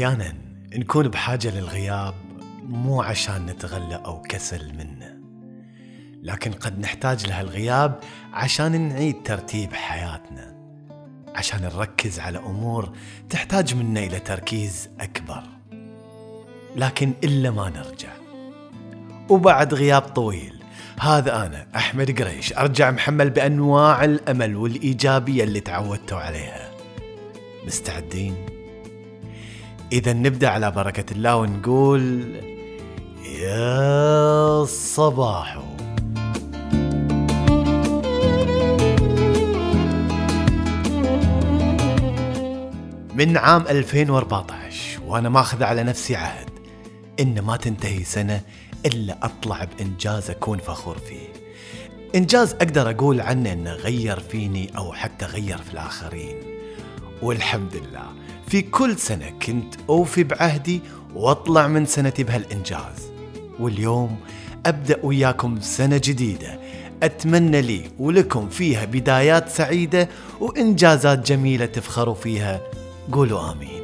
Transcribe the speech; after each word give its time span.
أحيانا 0.00 0.34
نكون 0.74 1.08
بحاجة 1.08 1.50
للغياب 1.50 2.14
مو 2.62 3.02
عشان 3.02 3.46
نتغلى 3.46 3.94
أو 3.94 4.22
كسل 4.22 4.72
منه 4.74 5.20
لكن 6.22 6.52
قد 6.52 6.78
نحتاج 6.78 7.26
لهالغياب 7.26 8.00
عشان 8.32 8.88
نعيد 8.88 9.22
ترتيب 9.22 9.72
حياتنا 9.72 10.56
عشان 11.34 11.62
نركز 11.62 12.20
على 12.20 12.38
أمور 12.38 12.92
تحتاج 13.30 13.74
منا 13.74 14.00
إلى 14.00 14.20
تركيز 14.20 14.88
أكبر. 15.00 15.42
لكن 16.76 17.12
إلا 17.24 17.50
ما 17.50 17.70
نرجع. 17.70 18.12
وبعد 19.28 19.74
غياب 19.74 20.02
طويل 20.02 20.62
هذا 21.00 21.46
أنا 21.46 21.66
أحمد 21.76 22.22
قريش 22.22 22.52
أرجع 22.52 22.90
محمل 22.90 23.30
بأنواع 23.30 24.04
الأمل 24.04 24.56
والإيجابية 24.56 25.44
اللي 25.44 25.60
تعودتوا 25.60 26.18
عليها. 26.18 26.70
مستعدين؟ 27.66 28.59
إذا 29.92 30.12
نبدأ 30.12 30.48
على 30.48 30.70
بركة 30.70 31.12
الله 31.12 31.36
ونقول 31.36 32.34
يا 33.40 34.64
صباحو 34.64 35.62
من 43.14 43.36
عام 43.36 43.62
2014 43.62 45.00
وأنا 45.06 45.28
ماخذ 45.28 45.62
على 45.62 45.82
نفسي 45.82 46.16
عهد 46.16 46.50
إن 47.20 47.40
ما 47.40 47.56
تنتهي 47.56 48.04
سنة 48.04 48.40
إلا 48.86 49.18
أطلع 49.22 49.64
بإنجاز 49.64 50.30
أكون 50.30 50.58
فخور 50.58 50.98
فيه. 50.98 51.28
إنجاز 52.14 52.54
أقدر 52.54 52.90
أقول 52.90 53.20
عنه 53.20 53.52
إنه 53.52 53.72
غير 53.72 54.20
فيني 54.20 54.70
أو 54.76 54.92
حتى 54.92 55.26
غير 55.26 55.58
في 55.58 55.72
الآخرين. 55.72 56.36
والحمد 57.22 57.76
لله. 57.76 58.19
في 58.50 58.62
كل 58.62 58.98
سنة 58.98 59.30
كنت 59.46 59.74
أوفي 59.88 60.24
بعهدي 60.24 60.80
وأطلع 61.14 61.68
من 61.68 61.86
سنتي 61.86 62.24
بهالإنجاز. 62.24 63.10
واليوم 63.60 64.16
أبدأ 64.66 64.96
وياكم 65.02 65.60
سنة 65.60 65.96
جديدة. 65.96 66.60
أتمنى 67.02 67.62
لي 67.62 67.90
ولكم 67.98 68.48
فيها 68.48 68.84
بدايات 68.84 69.48
سعيدة 69.48 70.08
وإنجازات 70.40 71.26
جميلة 71.26 71.66
تفخروا 71.66 72.14
فيها. 72.14 72.60
قولوا 73.12 73.52
آمين. 73.52 73.82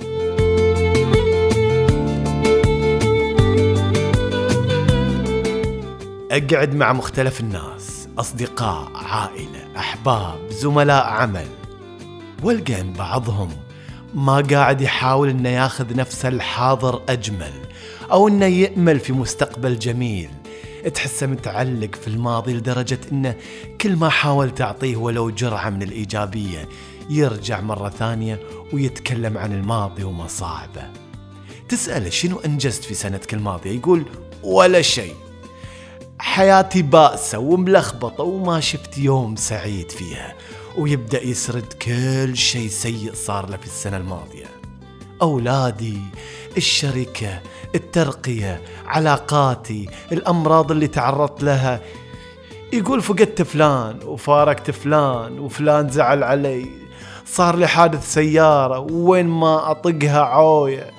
أقعد 6.31 6.75
مع 6.75 6.93
مختلف 6.93 7.41
الناس 7.41 8.09
أصدقاء 8.19 8.93
عائلة 8.95 9.69
أحباب 9.77 10.39
زملاء 10.51 11.05
عمل. 11.07 11.47
والقى 12.43 12.83
بعضهم 12.99 13.66
ما 14.17 14.41
قاعد 14.41 14.81
يحاول 14.81 15.29
إنه 15.29 15.49
ياخذ 15.49 15.97
نفس 15.97 16.27
الحاضر 16.27 17.03
أجمل 17.09 17.53
أو 18.13 18.29
إنه 18.29 18.47
يأمل 18.47 19.01
في 19.01 19.13
مستقبل 19.13 19.79
جميل. 19.79 20.31
تحسه 20.95 21.27
متعلق 21.27 21.95
في 21.95 22.09
الماضي 22.09 22.55
لدرجة 22.55 22.99
إنه 23.13 23.35
كل 23.81 23.97
ما 23.97 24.09
حاول 24.09 24.51
تعطيه 24.51 24.97
ولو 24.97 25.31
جرعة 25.31 25.71
من 25.71 25.83
الإيجابية 25.83 26.69
يرجع 27.11 27.61
مرة 27.61 27.89
ثانية 27.89 28.41
ويتكلم 28.73 29.39
عن 29.39 29.53
الماضي 29.53 30.05
ومصاعبه 30.05 30.83
تسأله 31.69 32.11
شنو 32.11 32.39
أنجزت 32.39 32.85
في 32.85 32.95
سنتك 32.95 33.35
الماضية؟ 33.35 33.71
يقول 33.71 34.05
ولا 34.43 34.83
شيء. 34.83 35.15
حياتي 36.19 36.83
بائسة 36.83 37.39
وملخبطة 37.39 38.25
وما 38.25 38.61
شفت 38.61 38.99
يوم 38.99 39.37
سعيد 39.37 39.91
فيها. 39.91 40.35
ويبدأ 40.79 41.23
يسرد 41.23 41.73
كل 41.73 42.37
شيء 42.37 42.69
سيء 42.69 43.15
صار 43.15 43.51
له 43.51 43.57
في 43.57 43.67
السنة 43.67 43.97
الماضية. 43.97 44.47
أولادي 45.23 45.99
الشركة 46.57 47.41
الترقية 47.75 48.63
علاقاتي 48.87 49.89
الأمراض 50.13 50.73
اللي 50.73 50.87
تعرضت 50.87 51.43
لها. 51.43 51.81
يقول 52.73 53.03
فقدت 53.03 53.43
فلان 53.43 53.99
وفارقت 54.05 54.71
فلان 54.71 55.39
وفلان 55.39 55.89
زعل 55.89 56.23
علي. 56.23 56.67
صار 57.27 57.57
لي 57.57 57.67
حادث 57.67 58.15
سيارة 58.15 58.79
وين 58.79 59.27
ما 59.27 59.71
أطقها 59.71 60.21
عوية. 60.21 60.91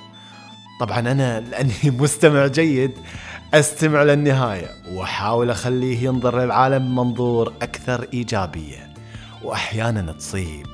طبعا 0.79 0.99
أنا 0.99 1.39
لأني 1.39 1.73
مستمع 1.99 2.47
جيد 2.47 2.91
أستمع 3.53 4.03
للنهاية 4.03 4.67
وأحاول 4.91 5.49
أخليه 5.49 6.03
ينظر 6.03 6.39
للعالم 6.39 6.87
بمنظور 6.87 7.53
أكثر 7.61 8.07
إيجابية. 8.13 8.86
وأحيانا 9.43 10.11
تصيب 10.11 10.67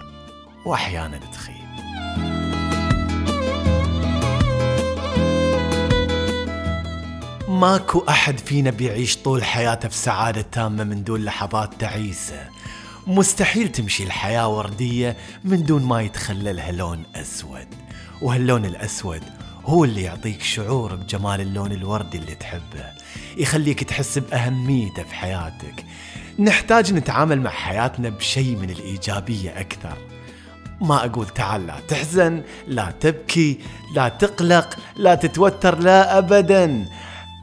وأحيانا 0.66 1.18
تخيب. 1.18 1.64
ماكو 7.48 8.04
أحد 8.10 8.38
فينا 8.38 8.72
بيعيش 8.72 9.18
طول 9.18 9.44
حياته 9.44 9.90
في 9.90 9.98
سعادة 9.98 10.42
تامة 10.42 10.84
من 10.84 11.04
دون 11.04 11.24
لحظات 11.24 11.74
تعيسة. 11.80 12.50
مستحيل 13.08 13.70
تمشي 13.70 14.04
الحياة 14.04 14.48
وردية 14.48 15.18
من 15.44 15.64
دون 15.64 15.84
ما 15.84 16.02
يتخللها 16.02 16.72
لون 16.72 17.04
أسود. 17.16 17.68
وهاللون 18.22 18.66
الأسود 18.66 19.24
هو 19.66 19.84
اللي 19.84 20.02
يعطيك 20.02 20.42
شعور 20.42 20.96
بجمال 20.96 21.42
اللون 21.42 21.72
الوردي 21.72 22.18
اللي 22.18 22.36
تحبه 22.36 22.86
يخليك 23.38 23.84
تحس 23.84 24.18
بأهميته 24.18 25.04
في 25.04 25.16
حياتك. 25.16 25.86
نحتاج 26.40 26.94
نتعامل 26.94 27.42
مع 27.42 27.50
حياتنا 27.50 28.10
بشيء 28.10 28.56
من 28.56 28.70
الإيجابية 28.70 29.60
أكثر. 29.60 29.98
ما 30.82 31.06
أقول 31.06 31.28
تعال 31.28 31.68
لا 31.68 31.76
تحزن 31.88 32.42
لا 32.68 32.94
تبكي 33.00 33.60
لا 33.96 34.10
تقلق 34.10 34.78
لا 34.96 35.16
تتوتر 35.16 35.80
لا 35.80 36.18
أبدا. 36.18 36.86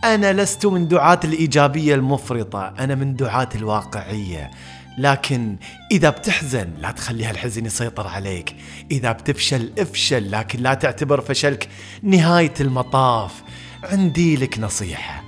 أنا 0.05 0.33
لست 0.33 0.66
من 0.66 0.88
دعاة 0.88 1.21
الإيجابية 1.25 1.94
المفرطة 1.94 2.75
أنا 2.78 2.94
من 2.94 3.16
دعاة 3.16 3.49
الواقعية. 3.55 4.50
لكن 4.99 5.56
إذا 5.91 6.11
بتحزن 6.11 6.69
لا 6.78 6.91
تخلي 6.91 7.25
هالحزن 7.25 7.66
يسيطر 7.66 8.06
عليك. 8.06 8.56
إذا 8.91 9.12
بتفشل 9.12 9.72
افشل 9.78 10.31
لكن 10.31 10.61
لا 10.62 10.75
تعتبر 10.75 11.21
فشلك 11.21 11.69
نهاية 12.03 12.55
المطاف. 12.61 13.43
عندي 13.83 14.37
لك 14.37 14.59
نصيحة. 14.59 15.22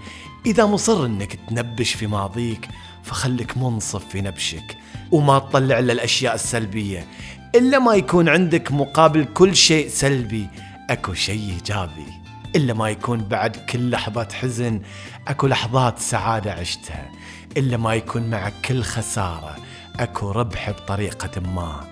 إذا 0.47 0.67
مصر 0.67 1.07
أنك 1.07 1.39
تنبش 1.49 1.95
في 1.95 2.07
ماضيك 2.07 2.69
فخلك 3.03 3.59
منصف 3.59 4.09
في 4.09 4.21
نبشك 4.21 4.77
وما 5.11 5.39
تطلع 5.39 5.79
إلا 5.79 5.93
الأشياء 5.93 6.35
السلبية. 6.35 7.07
إلا 7.55 7.79
ما 7.79 7.95
يكون 7.95 8.29
عندك 8.29 8.73
مقابل 8.73 9.25
كل 9.25 9.57
شيء 9.57 9.89
سلبي 9.89 10.49
أكو 10.91 11.15
شيء 11.15 11.53
إيجابي. 11.55 12.22
إلا 12.57 12.75
ما 12.75 12.91
يكون 12.91 13.19
بعد 13.19 13.57
كل 13.57 13.91
لحظة 13.91 14.29
حزن 14.33 14.83
أكو 15.29 15.47
لحظات 15.47 15.99
سعادة 15.99 16.53
عشتها. 16.53 17.11
إلا 17.57 17.77
ما 17.77 17.95
يكون 17.95 18.31
معك 18.31 18.53
كل 18.65 18.83
خسارة 18.83 19.57
أكو 20.01 20.31
ربح 20.31 20.71
بطريقة 20.71 21.41
ما. 21.41 21.87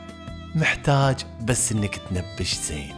محتاج 0.54 1.16
بس 1.40 1.72
إنك 1.72 1.96
تنبش 1.96 2.54
زين. 2.54 2.94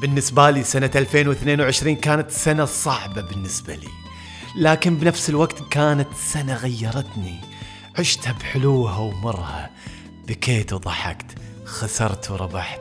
بالنسبة 0.00 0.50
لي 0.50 0.62
سنة 0.62 0.90
2022 0.94 1.96
كانت 1.96 2.30
سنة 2.30 2.64
صعبة 2.64 3.22
بالنسبة 3.22 3.74
لي. 3.74 3.88
لكن 4.56 4.96
بنفس 4.96 5.30
الوقت 5.30 5.62
كانت 5.70 6.08
سنة 6.14 6.54
غيرتني. 6.54 7.40
عشتها 7.98 8.32
بحلوها 8.32 8.98
ومرها. 8.98 9.70
بكيت 10.28 10.72
وضحكت 10.72 11.26
خسرت 11.64 12.30
وربحت 12.30 12.80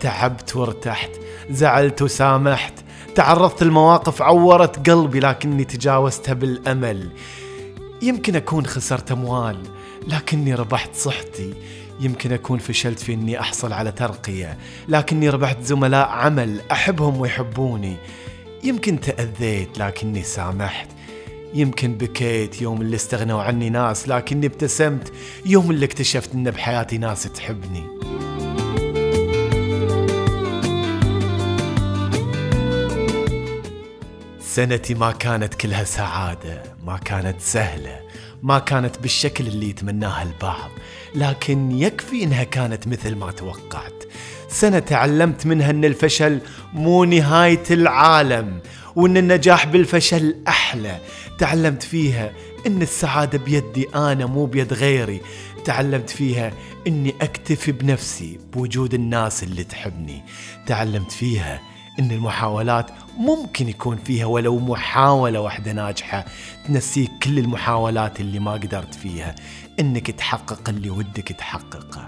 تعبت 0.00 0.56
وارتحت 0.56 1.10
زعلت 1.50 2.02
وسامحت 2.02 2.72
تعرضت 3.14 3.62
لمواقف 3.62 4.22
عورت 4.22 4.90
قلبي 4.90 5.20
لكني 5.20 5.64
تجاوزتها 5.64 6.32
بالأمل. 6.32 7.10
يمكن 8.02 8.36
أكون 8.36 8.66
خسرت 8.66 9.12
أموال 9.12 9.62
لكني 10.06 10.54
ربحت 10.54 10.94
صحتي. 10.94 11.54
يمكن 12.00 12.32
أكون 12.32 12.58
فشلت 12.58 13.00
في 13.00 13.14
إني 13.14 13.40
أحصل 13.40 13.72
على 13.72 13.92
ترقية 13.92 14.58
لكني 14.88 15.28
ربحت 15.28 15.62
زملاء 15.62 16.08
عمل 16.08 16.60
أحبهم 16.72 17.20
ويحبوني. 17.20 17.96
يمكن 18.64 19.00
تأذيت 19.00 19.78
لكني 19.78 20.22
سامحت. 20.22 20.88
يمكن 21.54 21.94
بكيت 21.94 22.62
يوم 22.62 22.82
اللي 22.82 22.96
استغنوا 22.96 23.42
عني 23.42 23.70
ناس 23.70 24.08
لكني 24.08 24.46
ابتسمت 24.46 25.12
يوم 25.46 25.70
اللي 25.70 25.86
اكتشفت 25.86 26.34
إن 26.34 26.50
بحياتي 26.50 26.98
ناس 26.98 27.22
تحبني. 27.22 27.82
سنتي 34.40 34.94
ما 34.94 35.12
كانت 35.12 35.54
كلها 35.54 35.84
سعادة 35.84 36.62
ما 36.86 36.96
كانت 36.96 37.40
سهلة 37.40 38.00
ما 38.42 38.58
كانت 38.58 38.98
بالشكل 38.98 39.46
اللي 39.46 39.68
يتمناها 39.68 40.22
البعض 40.22 40.70
لكن 41.14 41.70
يكفي 41.70 42.24
إنها 42.24 42.44
كانت 42.44 42.88
مثل 42.88 43.14
ما 43.14 43.30
توقعت. 43.30 44.04
سنة 44.48 44.78
تعلمت 44.78 45.46
منها 45.46 45.70
إن 45.70 45.84
الفشل 45.84 46.40
مو 46.74 47.04
نهاية 47.04 47.62
العالم 47.70 48.60
وإن 48.96 49.16
النجاح 49.16 49.66
بالفشل 49.66 50.36
أحلى. 50.48 50.98
تعلمت 51.38 51.82
فيها 51.82 52.32
إن 52.66 52.82
السعادة 52.82 53.38
بيدي 53.38 53.86
أنا 53.94 54.26
مو 54.26 54.46
بيد 54.46 54.72
غيري. 54.72 55.20
تعلمت 55.64 56.10
فيها 56.10 56.52
إني 56.86 57.14
أكتفي 57.20 57.72
بنفسي 57.72 58.38
بوجود 58.52 58.94
الناس 58.94 59.42
اللي 59.42 59.64
تحبني. 59.64 60.22
تعلمت 60.66 61.12
فيها 61.12 61.60
إن 61.98 62.10
المحاولات 62.10 62.86
ممكن 63.18 63.68
يكون 63.68 63.96
فيها 63.96 64.26
ولو 64.26 64.58
محاولة 64.58 65.40
واحدة 65.40 65.72
ناجحة. 65.72 66.24
تنسيك 66.68 67.10
كل 67.22 67.38
المحاولات 67.38 68.20
اللي 68.20 68.38
ما 68.38 68.52
قدرت 68.52 68.94
فيها. 68.94 69.34
إنك 69.80 70.10
تحقق 70.10 70.68
اللي 70.68 70.90
ودك 70.90 71.28
تحققه. 71.28 72.06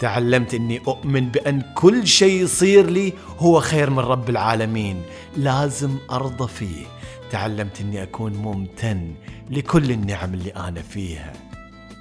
تعلمت 0.00 0.54
إني 0.54 0.78
أؤمن 0.78 1.28
بأن 1.28 1.62
كل 1.74 2.06
شيء 2.06 2.42
يصير 2.42 2.90
لي 2.90 3.12
هو 3.38 3.60
خير 3.60 3.90
من 3.90 3.98
رب 3.98 4.30
العالمين. 4.30 5.02
لازم 5.36 5.98
أرضى 6.10 6.48
فيه. 6.48 6.86
تعلمت 7.30 7.80
إني 7.80 8.02
أكون 8.02 8.32
ممتن 8.32 9.14
لكل 9.50 9.90
النعم 9.90 10.34
اللي 10.34 10.50
أنا 10.50 10.82
فيها. 10.82 11.32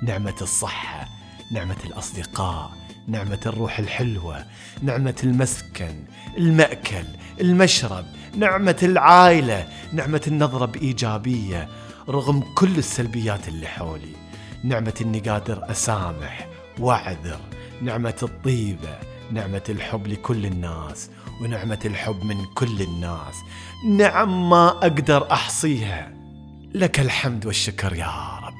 نعمة 0.03 0.35
الصحة 0.41 1.07
نعمة 1.51 1.75
الأصدقاء 1.85 2.71
نعمة 3.07 3.39
الروح 3.45 3.79
الحلوة 3.79 4.45
نعمة 4.81 5.15
المسكن 5.23 6.03
المأكل 6.37 7.05
المشرب 7.41 8.05
نعمة 8.37 8.77
العائلة 8.83 9.67
نعمة 9.93 10.21
النظرة 10.27 10.65
بإيجابية 10.65 11.69
رغم 12.09 12.43
كل 12.55 12.77
السلبيات 12.77 13.47
اللي 13.47 13.67
حولي. 13.67 14.15
نعمة 14.63 14.93
إني 15.01 15.19
قادر 15.19 15.71
أسامح 15.71 16.47
وأعذر 16.79 17.39
نعمة 17.81 18.15
الطيبة 18.23 18.97
نعمة 19.31 19.63
الحب 19.69 20.07
لكل 20.07 20.45
الناس 20.45 21.09
ونعمة 21.41 21.79
الحب 21.85 22.23
من 22.23 22.45
كل 22.55 22.81
الناس. 22.81 23.35
نعم 23.89 24.49
ما 24.49 24.69
أقدر 24.69 25.31
أحصيها. 25.31 26.13
لك 26.73 26.99
الحمد 26.99 27.45
والشكر 27.45 27.95
يا 27.95 28.39
رب. 28.43 28.53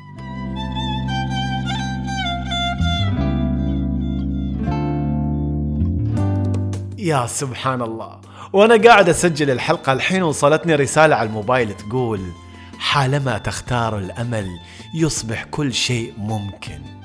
يا 6.97 7.25
سبحان 7.25 7.81
الله 7.81 8.21
وأنا 8.53 8.89
قاعد 8.89 9.09
أسجل 9.09 9.49
الحلقة 9.49 9.93
الحين 9.93 10.23
وصلتني 10.23 10.75
رسالة 10.75 11.15
على 11.15 11.27
الموبايل 11.27 11.73
تقول 11.73 12.21
حالما 12.79 13.37
تختار 13.37 13.97
الأمل 13.97 14.47
يصبح 14.95 15.43
كل 15.43 15.73
شيء 15.73 16.13
ممكن. 16.17 17.02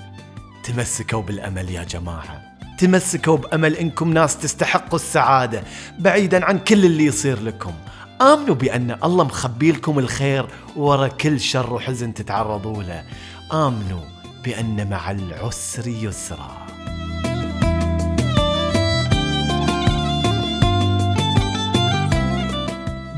تمسكوا 0.68 1.22
بالأمل 1.22 1.70
يا 1.70 1.84
جماعة. 1.84 2.42
تمسكوا 2.78 3.36
بأمل 3.36 3.74
إنكم 3.74 4.12
ناس 4.12 4.38
تستحقوا 4.38 4.98
السعادة. 4.98 5.62
بعيدا 5.98 6.44
عن 6.44 6.58
كل 6.58 6.84
اللي 6.84 7.04
يصير 7.04 7.42
لكم. 7.42 7.72
آمنوا 8.20 8.54
بأن 8.54 8.98
الله 9.04 9.24
مخبي 9.24 9.72
لكم 9.72 9.98
الخير 9.98 10.46
ورا 10.76 11.08
كل 11.08 11.40
شر 11.40 11.74
وحزن 11.74 12.14
تتعرضوا 12.14 12.82
له. 12.82 13.04
آمنوا 13.52 14.04
بأن 14.44 14.90
مع 14.90 15.10
العسر 15.10 15.86
يسرا. 15.86 16.66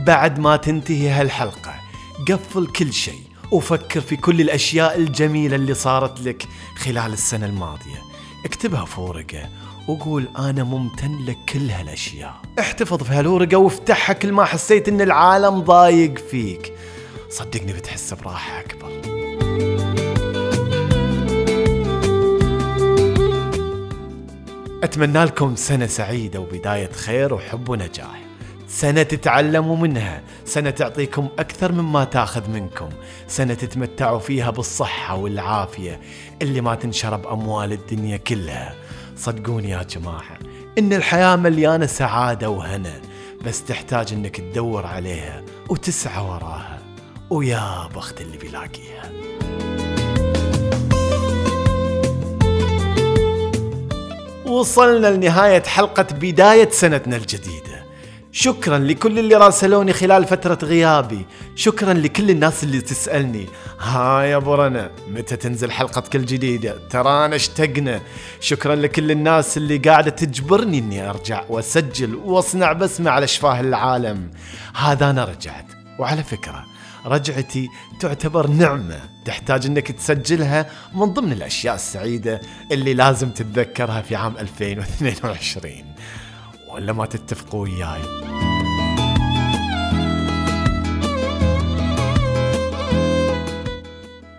بعد 0.06 0.38
ما 0.38 0.56
تنتهي 0.56 1.10
هالحلقة 1.10 1.74
قفل 2.28 2.66
كل 2.66 2.92
شيء. 2.92 3.29
وفكر 3.52 4.00
في 4.00 4.16
كل 4.16 4.40
الأشياء 4.40 4.98
الجميلة 4.98 5.56
اللي 5.56 5.74
صارت 5.74 6.20
لك 6.20 6.48
خلال 6.76 7.12
السنة 7.12 7.46
الماضية. 7.46 8.02
اكتبها 8.44 8.84
في 8.84 9.00
ورقة 9.00 9.48
وقول 9.88 10.28
أنا 10.38 10.64
ممتن 10.64 11.24
لك 11.26 11.38
كل 11.52 11.70
هالأشياء. 11.70 12.34
احتفظ 12.58 13.02
في 13.02 13.12
هالورقة 13.12 13.56
وافتحها 13.56 14.12
كل 14.12 14.32
ما 14.32 14.44
حسيت 14.44 14.88
إن 14.88 15.00
العالم 15.00 15.60
ضايق 15.60 16.18
فيك. 16.18 16.74
صدقني 17.30 17.72
بتحس 17.72 18.14
براحة 18.14 18.60
أكبر. 18.60 18.90
أتمنى 24.82 25.24
لكم 25.24 25.56
سنة 25.56 25.86
سعيدة 25.86 26.40
وبداية 26.40 26.92
خير 26.92 27.34
وحب 27.34 27.68
ونجاح. 27.68 28.29
سنة 28.70 29.02
تتعلموا 29.02 29.76
منها. 29.76 30.22
سنة 30.44 30.70
تعطيكم 30.70 31.28
أكثر 31.38 31.72
مما 31.72 32.04
تاخذ 32.04 32.50
منكم. 32.50 32.88
سنة 33.28 33.54
تتمتعوا 33.54 34.18
فيها 34.18 34.50
بالصحة 34.50 35.16
والعافية. 35.16 36.00
اللي 36.42 36.60
ما 36.60 36.74
تنشرب 36.74 37.26
أموال 37.26 37.72
الدنيا 37.72 38.16
كلها. 38.16 38.74
صدقوني 39.16 39.70
يا 39.70 39.82
جماعة 39.82 40.38
إن 40.78 40.92
الحياة 40.92 41.36
مليانة 41.36 41.86
سعادة 41.86 42.50
وهنا. 42.50 43.00
بس 43.44 43.64
تحتاج 43.64 44.12
إنك 44.12 44.36
تدور 44.36 44.86
عليها 44.86 45.42
وتسعى 45.68 46.22
وراها. 46.24 46.78
ويا 47.30 47.88
بخت 47.94 48.20
اللي 48.20 48.38
بيلاقيها. 48.38 49.10
وصلنا 54.46 55.06
لنهاية 55.06 55.62
حلقة 55.62 56.06
بداية 56.12 56.70
سنتنا 56.70 57.16
الجديدة 57.16 57.59
شكرا 58.32 58.78
لكل 58.78 59.18
اللي 59.18 59.34
راسلوني 59.34 59.92
خلال 59.92 60.24
فترة 60.24 60.58
غيابي. 60.62 61.26
شكرا 61.54 61.92
لكل 61.92 62.30
الناس 62.30 62.64
اللي 62.64 62.80
تسألني. 62.80 63.46
ها 63.80 64.22
يا 64.22 64.36
أبو 64.36 64.54
رنا 64.54 64.90
متى 65.08 65.36
تنزل 65.36 65.70
حلقتك 65.70 66.16
الجديدة 66.16 66.76
ترانا 66.90 67.36
اشتقنا. 67.36 68.00
شكرا 68.40 68.74
لكل 68.74 69.10
الناس 69.10 69.56
اللي 69.56 69.78
قاعدة 69.78 70.10
تجبرني 70.10 70.78
إني 70.78 71.10
أرجع 71.10 71.44
وأسجل 71.48 72.14
وأصنع 72.14 72.72
بسمة 72.72 73.10
على 73.10 73.26
شفاه 73.26 73.60
العالم. 73.60 74.30
هذا 74.74 75.10
أنا 75.10 75.24
رجعت. 75.24 75.66
وعلى 75.98 76.22
فكرة 76.22 76.64
رجعتي 77.06 77.68
تعتبر 78.00 78.46
نعمة 78.46 79.00
تحتاج 79.24 79.66
إنك 79.66 79.92
تسجلها 79.92 80.66
من 80.94 81.04
ضمن 81.04 81.32
الأشياء 81.32 81.74
السعيدة 81.74 82.40
اللي 82.72 82.94
لازم 82.94 83.30
تتذكرها 83.30 84.02
في 84.02 84.16
عام 84.16 84.36
2022 84.38 85.72
ولا 86.74 86.92
ما 86.92 87.06
تتفقوا 87.06 87.62
وياي؟ 87.62 88.00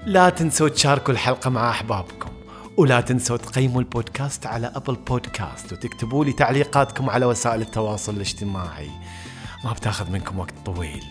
لا 0.05 0.29
تنسوا 0.29 0.69
تشاركوا 0.69 1.13
الحلقة 1.13 1.49
مع 1.49 1.69
أحبابكم 1.69 2.29
ولا 2.77 3.01
تنسوا 3.01 3.37
تقيموا 3.37 3.81
البودكاست 3.81 4.45
على 4.45 4.71
أبل 4.75 4.95
بودكاست 4.95 5.73
وتكتبوا 5.73 6.25
لي 6.25 6.33
تعليقاتكم 6.33 7.09
على 7.09 7.25
وسائل 7.25 7.61
التواصل 7.61 8.15
الاجتماعي. 8.15 8.89
ما 9.63 9.73
بتاخذ 9.73 10.11
منكم 10.11 10.39
وقت 10.39 10.53
طويل. 10.65 11.03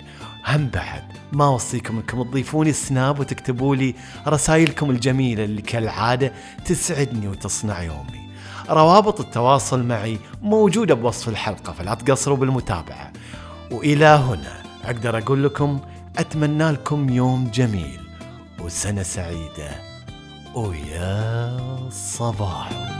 هم 0.47 0.69
بعد 0.69 1.05
ما 1.33 1.45
أوصيكم 1.45 1.97
إنكم 1.97 2.23
تضيفوني 2.23 2.71
السناب 2.71 3.21
وتكتبوا 3.21 3.77
لي 3.77 3.95
رسائلكم 4.27 4.91
الجميلة 4.91 5.45
اللي 5.45 5.63
كالعادة 5.63 6.33
تسعدني 6.65 7.29
وتصنع 7.29 7.83
يومي. 7.83 8.20
روابط 8.71 9.21
التواصل 9.21 9.83
معي 9.83 10.19
موجودة 10.43 10.95
بوصف 10.95 11.29
الحلقة 11.29 11.73
فلا 11.73 11.95
تقصروا 11.95 12.37
بالمتابعة. 12.37 13.13
وإلى 13.73 14.07
هنا 14.07 14.63
أقدر 14.85 15.19
أقول 15.19 15.45
لكم 15.45 15.81
أتمنى 16.19 16.71
لكم 16.71 17.09
يوم 17.09 17.51
جميل 17.55 18.01
وسنة 18.65 19.03
سعيدة 19.03 19.71
ويا 20.55 21.57
صباح. 21.91 23.00